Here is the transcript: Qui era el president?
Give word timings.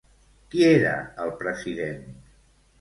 Qui 0.53 0.63
era 0.69 0.95
el 1.27 1.35
president? 1.45 2.05